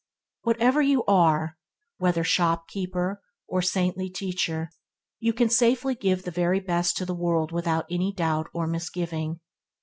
[0.41, 1.59] What ever you are–
[1.99, 4.71] whether shopkeeper or saintly teacher
[5.19, 9.41] you can safely give the very best to the world without any doubt or misgiving.